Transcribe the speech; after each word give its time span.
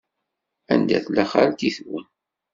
Anda 0.73 0.97
tella 1.05 1.23
xalti-twen? 1.31 2.05